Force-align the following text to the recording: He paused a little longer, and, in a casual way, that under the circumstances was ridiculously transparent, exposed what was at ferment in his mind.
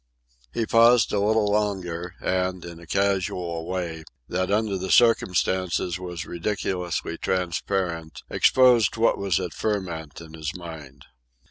He 0.51 0.65
paused 0.65 1.13
a 1.13 1.19
little 1.19 1.45
longer, 1.51 2.15
and, 2.23 2.65
in 2.65 2.79
a 2.79 2.87
casual 2.87 3.67
way, 3.67 4.03
that 4.27 4.49
under 4.49 4.75
the 4.75 4.89
circumstances 4.89 5.99
was 5.99 6.25
ridiculously 6.25 7.19
transparent, 7.19 8.23
exposed 8.27 8.97
what 8.97 9.19
was 9.19 9.39
at 9.39 9.53
ferment 9.53 10.19
in 10.19 10.33
his 10.33 10.55
mind. 10.55 11.05